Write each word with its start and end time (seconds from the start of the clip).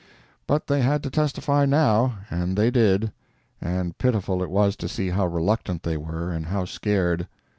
But 0.47 0.65
they 0.65 0.81
had 0.81 1.03
to 1.03 1.11
testify 1.11 1.67
now, 1.67 2.15
and 2.31 2.57
they 2.57 2.71
did—and 2.71 3.99
pitiful 3.99 4.41
it 4.41 4.49
was 4.49 4.75
to 4.77 4.87
see 4.89 5.09
how 5.11 5.27
reluctant 5.27 5.83
they 5.83 5.95
were, 5.95 6.31
and 6.31 6.47
how 6.47 6.65
scared. 6.65 7.27